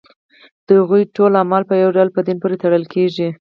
د 0.65 0.67
هغوی 0.79 1.03
ټول 1.15 1.31
اعمال 1.41 1.63
په 1.69 1.75
یو 1.83 1.89
ډول 1.97 2.09
په 2.13 2.19
دین 2.27 2.37
پورې 2.41 2.55
تړل 2.63 2.83
کېږي. 2.93 3.27